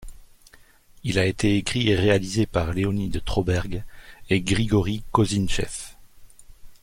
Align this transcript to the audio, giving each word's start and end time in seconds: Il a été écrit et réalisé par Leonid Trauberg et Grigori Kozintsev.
Il 1.03 1.19
a 1.19 1.27
été 1.27 1.57
écrit 1.57 1.89
et 1.89 1.95
réalisé 1.95 2.47
par 2.47 2.73
Leonid 2.73 3.21
Trauberg 3.23 3.83
et 4.31 4.41
Grigori 4.41 5.03
Kozintsev. 5.11 5.95